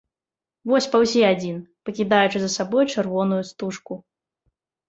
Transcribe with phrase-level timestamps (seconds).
[0.71, 3.93] Вось паўзе адзін, пакідаючы за сабой чырвоную стужку.